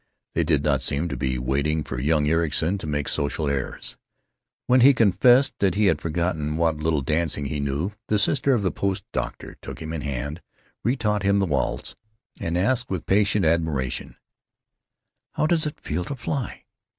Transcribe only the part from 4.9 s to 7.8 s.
confessed that he had forgotten what little dancing he